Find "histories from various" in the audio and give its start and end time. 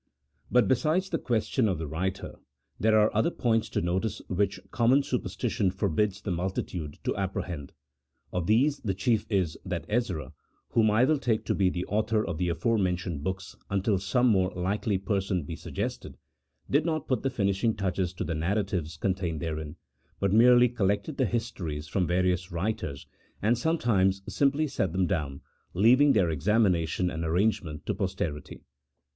21.27-22.51